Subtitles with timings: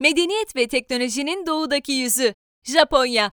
[0.00, 2.34] Medeniyet ve teknolojinin doğudaki yüzü.
[2.64, 3.30] Japonya.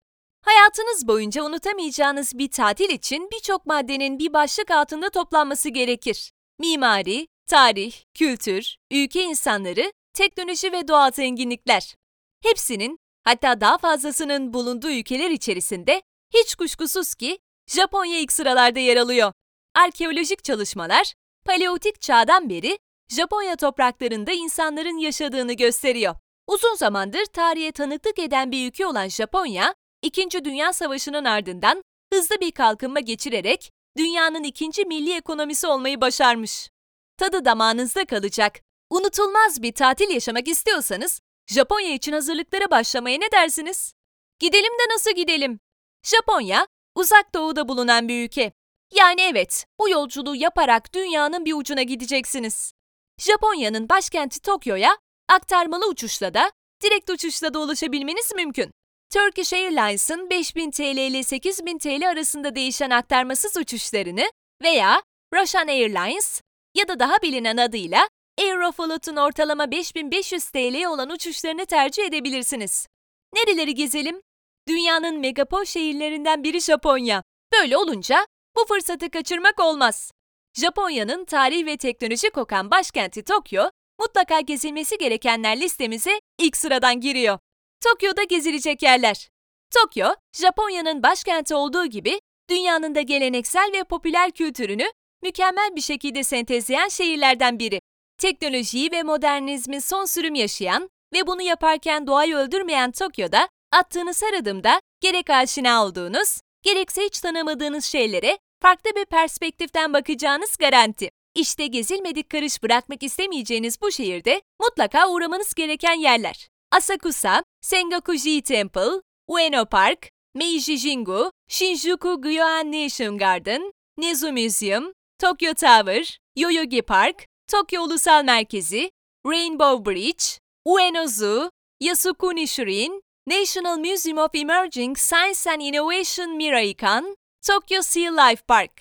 [0.45, 6.33] Hayatınız boyunca unutamayacağınız bir tatil için birçok maddenin bir başlık altında toplanması gerekir.
[6.59, 11.95] Mimari, tarih, kültür, ülke insanları, teknoloji ve doğal zenginlikler.
[12.43, 16.03] Hepsinin, hatta daha fazlasının bulunduğu ülkeler içerisinde
[16.35, 19.33] hiç kuşkusuz ki Japonya ilk sıralarda yer alıyor.
[19.75, 21.15] Arkeolojik çalışmalar,
[21.47, 26.15] paleolitik çağdan beri Japonya topraklarında insanların yaşadığını gösteriyor.
[26.51, 32.51] Uzun zamandır tarihe tanıklık eden bir ülke olan Japonya, İkinci Dünya Savaşı'nın ardından hızlı bir
[32.51, 36.71] kalkınma geçirerek dünyanın ikinci milli ekonomisi olmayı başarmış.
[37.17, 38.61] Tadı damağınızda kalacak.
[38.91, 43.95] Unutulmaz bir tatil yaşamak istiyorsanız Japonya için hazırlıklara başlamaya ne dersiniz?
[44.39, 45.61] Gidelim de nasıl gidelim?
[46.03, 48.53] Japonya, uzak doğuda bulunan bir ülke.
[48.95, 52.73] Yani evet, bu yolculuğu yaparak dünyanın bir ucuna gideceksiniz.
[53.19, 54.99] Japonya'nın başkenti Tokyo'ya
[55.31, 56.53] aktarmalı uçuşla da,
[56.83, 58.71] direkt uçuşla da ulaşabilmeniz mümkün.
[59.13, 64.31] Turkish Airlines'ın 5000 TL ile 8000 TL arasında değişen aktarmasız uçuşlarını
[64.63, 65.03] veya
[65.35, 66.43] Russian Airlines
[66.75, 72.87] ya da daha bilinen adıyla Aeroflot'un ortalama 5500 TL olan uçuşlarını tercih edebilirsiniz.
[73.35, 74.23] Nereleri gezelim?
[74.69, 77.23] Dünyanın megapol şehirlerinden biri Japonya.
[77.53, 78.27] Böyle olunca
[78.57, 80.13] bu fırsatı kaçırmak olmaz.
[80.55, 87.39] Japonya'nın tarih ve teknoloji kokan başkenti Tokyo, mutlaka gezilmesi gerekenler listemize ilk sıradan giriyor.
[87.81, 89.29] Tokyo'da gezilecek yerler.
[89.75, 92.21] Tokyo, Japonya'nın başkenti olduğu gibi
[92.51, 94.87] dünyanın da geleneksel ve popüler kültürünü
[95.23, 97.81] mükemmel bir şekilde sentezleyen şehirlerden biri.
[98.19, 104.81] Teknolojiyi ve modernizmi son sürüm yaşayan ve bunu yaparken doğayı öldürmeyen Tokyo'da attığınız her adımda
[105.01, 111.11] gerek aşina olduğunuz, gerekse hiç tanımadığınız şeylere farklı bir perspektiften bakacağınız garanti.
[111.35, 116.49] İşte gezilmedik karış bırakmak istemeyeceğiniz bu şehirde mutlaka uğramanız gereken yerler.
[116.73, 126.19] Asakusa, Sengakuji Temple, Ueno Park, Meiji Jingu, Shinjuku Gyoan Nation Garden, Nezu Museum, Tokyo Tower,
[126.37, 128.91] Yoyogi Park, Tokyo Ulusal Merkezi,
[129.27, 130.25] Rainbow Bridge,
[130.65, 137.15] Ueno Zoo, Yasukuni Shurin, National Museum of Emerging Science and Innovation Miraikan,
[137.47, 138.73] Tokyo Sea Life Park.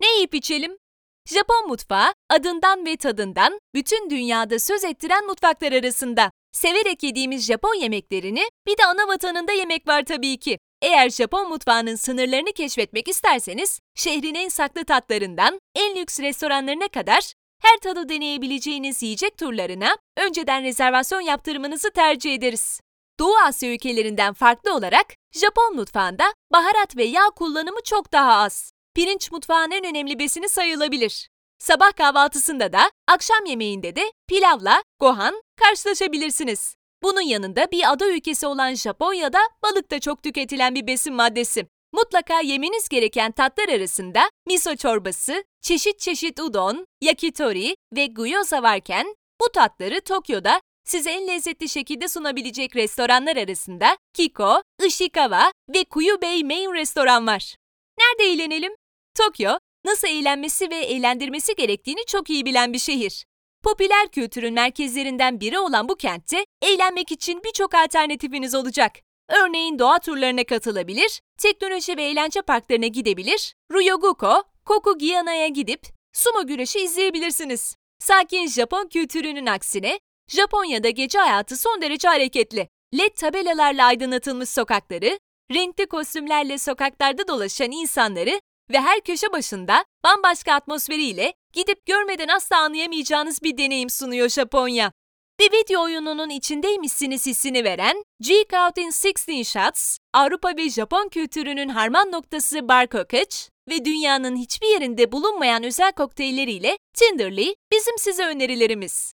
[0.00, 0.78] Ne yiyip içelim?
[1.26, 6.30] Japon mutfağı adından ve tadından bütün dünyada söz ettiren mutfaklar arasında.
[6.52, 10.58] Severek yediğimiz Japon yemeklerini bir de ana vatanında yemek var tabii ki.
[10.82, 17.32] Eğer Japon mutfağının sınırlarını keşfetmek isterseniz, şehrin en saklı tatlarından en lüks restoranlarına kadar
[17.62, 22.80] her tadı deneyebileceğiniz yiyecek turlarına önceden rezervasyon yaptırmanızı tercih ederiz.
[23.18, 28.75] Doğu Asya ülkelerinden farklı olarak Japon mutfağında baharat ve yağ kullanımı çok daha az.
[28.96, 31.28] Pirinç mutfağın en önemli besini sayılabilir.
[31.58, 36.74] Sabah kahvaltısında da, akşam yemeğinde de pilavla, gohan karşılaşabilirsiniz.
[37.02, 41.66] Bunun yanında bir ada ülkesi olan Japonya'da balık da çok tüketilen bir besin maddesi.
[41.92, 49.52] Mutlaka yemeniz gereken tatlar arasında miso çorbası, çeşit çeşit udon, yakitori ve gyoza varken bu
[49.52, 56.74] tatları Tokyo'da size en lezzetli şekilde sunabilecek restoranlar arasında Kiko, Ishikawa ve Kuyu Bay Main
[56.74, 57.56] Restoran var.
[57.98, 58.72] Nerede eğlenelim?
[59.16, 63.24] Tokyo, nasıl eğlenmesi ve eğlendirmesi gerektiğini çok iyi bilen bir şehir.
[63.62, 68.92] Popüler kültürün merkezlerinden biri olan bu kentte eğlenmek için birçok alternatifiniz olacak.
[69.28, 75.80] Örneğin doğa turlarına katılabilir, teknoloji ve eğlence parklarına gidebilir, Ryogoku, Kokugiyana'ya gidip
[76.12, 77.76] sumo güreşi izleyebilirsiniz.
[77.98, 82.68] Sakin Japon kültürünün aksine Japonya'da gece hayatı son derece hareketli.
[82.98, 85.18] LED tabelalarla aydınlatılmış sokakları,
[85.54, 88.40] renkli kostümlerle sokaklarda dolaşan insanları
[88.70, 94.92] ve her köşe başında bambaşka atmosferiyle gidip görmeden asla anlayamayacağınız bir deneyim sunuyor Japonya.
[95.40, 98.90] Bir video oyununun içindeymişsiniz hissini veren Geek Out in
[99.30, 103.36] 16 Shots, Avrupa ve Japon kültürünün harman noktası Bar Kokoch
[103.68, 109.12] ve dünyanın hiçbir yerinde bulunmayan özel kokteylleriyle Tinderly bizim size önerilerimiz.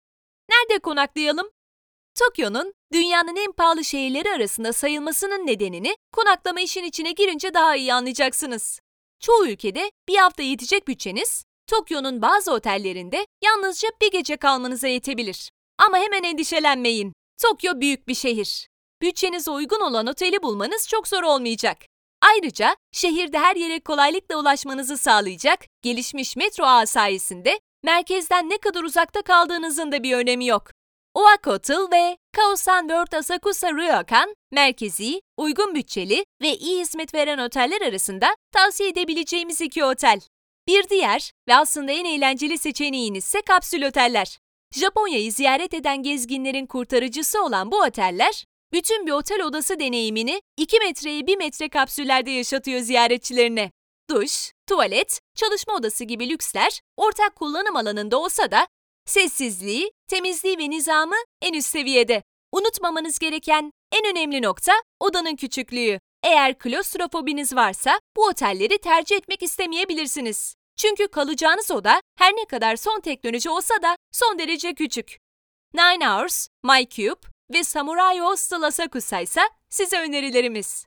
[0.50, 1.50] Nerede konaklayalım?
[2.18, 8.80] Tokyo'nun dünyanın en pahalı şehirleri arasında sayılmasının nedenini konaklama işin içine girince daha iyi anlayacaksınız.
[9.22, 15.50] Çoğu ülkede bir hafta yetecek bütçeniz, Tokyo'nun bazı otellerinde yalnızca bir gece kalmanıza yetebilir.
[15.78, 17.12] Ama hemen endişelenmeyin.
[17.42, 18.68] Tokyo büyük bir şehir.
[19.02, 21.78] Bütçenize uygun olan oteli bulmanız çok zor olmayacak.
[22.22, 29.22] Ayrıca şehirde her yere kolaylıkla ulaşmanızı sağlayacak gelişmiş metro ağı sayesinde merkezden ne kadar uzakta
[29.22, 30.70] kaldığınızın da bir önemi yok.
[31.14, 37.82] Oak Hotel ve Kaosan World Asakusa Ryokan, merkezi, uygun bütçeli ve iyi hizmet veren oteller
[37.82, 40.20] arasında tavsiye edebileceğimiz iki otel.
[40.68, 44.38] Bir diğer ve aslında en eğlenceli seçeneğiniz ise kapsül oteller.
[44.74, 51.26] Japonya'yı ziyaret eden gezginlerin kurtarıcısı olan bu oteller, bütün bir otel odası deneyimini 2 metreye
[51.26, 53.70] 1 metre kapsüllerde yaşatıyor ziyaretçilerine.
[54.10, 58.66] Duş, tuvalet, çalışma odası gibi lüksler ortak kullanım alanında olsa da
[59.06, 62.22] sessizliği, temizliği ve nizamı en üst seviyede.
[62.52, 65.98] Unutmamanız gereken en önemli nokta odanın küçüklüğü.
[66.22, 70.54] Eğer klostrofobiniz varsa bu otelleri tercih etmek istemeyebilirsiniz.
[70.76, 75.18] Çünkü kalacağınız oda her ne kadar son teknoloji olsa da son derece küçük.
[75.74, 77.20] Nine Hours, MyCube
[77.52, 79.40] ve Samurai Hostel Asakusa ise
[79.70, 80.86] size önerilerimiz.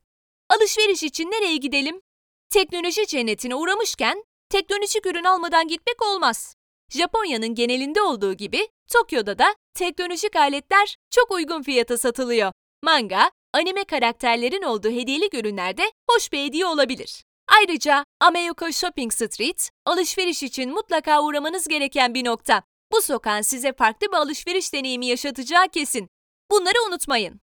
[0.49, 2.01] Alışveriş için nereye gidelim?
[2.49, 6.55] Teknoloji cennetine uğramışken teknolojik ürün almadan gitmek olmaz.
[6.89, 12.51] Japonya'nın genelinde olduğu gibi Tokyo'da da teknolojik aletler çok uygun fiyata satılıyor.
[12.83, 17.23] Manga, anime karakterlerin olduğu hediyelik ürünlerde hoş bir hediye olabilir.
[17.59, 22.63] Ayrıca Ameyoka Shopping Street, alışveriş için mutlaka uğramanız gereken bir nokta.
[22.91, 26.07] Bu sokağın size farklı bir alışveriş deneyimi yaşatacağı kesin.
[26.51, 27.41] Bunları unutmayın.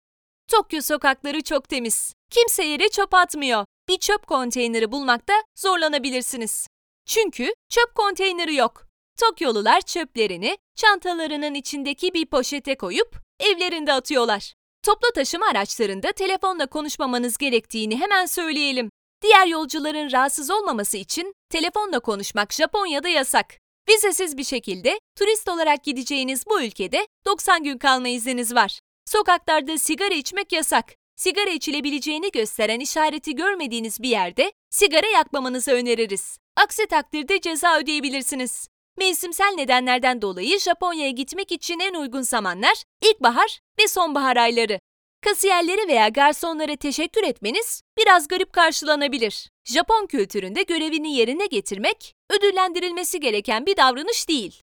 [0.48, 2.14] Tokyo sokakları çok temiz.
[2.30, 3.64] Kimse yere çöp atmıyor.
[3.88, 6.66] Bir çöp konteyneri bulmakta zorlanabilirsiniz.
[7.06, 8.89] Çünkü çöp konteyneri yok.
[9.20, 14.54] Tokyolular çöplerini çantalarının içindeki bir poşete koyup evlerinde atıyorlar.
[14.82, 18.90] Toplu taşıma araçlarında telefonla konuşmamanız gerektiğini hemen söyleyelim.
[19.22, 23.46] Diğer yolcuların rahatsız olmaması için telefonla konuşmak Japonya'da yasak.
[23.88, 28.80] Vizesiz bir şekilde turist olarak gideceğiniz bu ülkede 90 gün kalma izniniz var.
[29.06, 30.86] Sokaklarda sigara içmek yasak.
[31.16, 36.38] Sigara içilebileceğini gösteren işareti görmediğiniz bir yerde sigara yakmamanızı öneririz.
[36.56, 38.68] Aksi takdirde ceza ödeyebilirsiniz.
[39.00, 44.80] Mevsimsel nedenlerden dolayı Japonya'ya gitmek için en uygun zamanlar ilkbahar ve sonbahar ayları.
[45.24, 49.50] Kasiyerlere veya garsonlara teşekkür etmeniz biraz garip karşılanabilir.
[49.64, 54.62] Japon kültüründe görevini yerine getirmek ödüllendirilmesi gereken bir davranış değil.